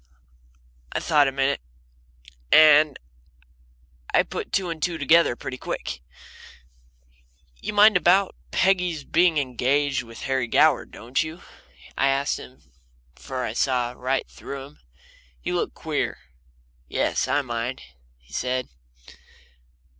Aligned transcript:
I 0.91 0.99
thought 0.99 1.27
a 1.27 1.31
minute, 1.31 1.61
and 2.51 2.97
put 4.31 4.51
two 4.51 4.71
and 4.71 4.81
two 4.81 4.97
together 4.97 5.35
pretty 5.35 5.59
quick. 5.59 6.01
"You 7.61 7.73
mind 7.73 7.95
about 7.95 8.35
Peggy's 8.49 9.03
being 9.03 9.37
engaged 9.37 9.99
to 9.99 10.09
Harry 10.11 10.47
Goward, 10.47 10.89
don't 10.89 11.21
you?" 11.21 11.43
I 11.95 12.07
asked 12.07 12.39
him; 12.39 12.63
for 13.15 13.43
I 13.45 13.53
saw 13.53 13.91
right 13.91 14.27
through 14.27 14.63
him 14.65 14.73
then. 14.73 14.83
He 15.39 15.51
looked 15.53 15.75
queer. 15.75 16.17
"Yes, 16.87 17.27
I 17.27 17.43
mind," 17.43 17.83
he 18.17 18.33
said. 18.33 18.69